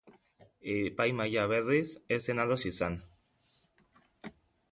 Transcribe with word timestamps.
Epaimahaia, 0.75 1.43
berriz, 1.51 1.83
ez 2.17 2.19
zen 2.33 2.43
ados 2.45 2.59
izan. 2.71 2.99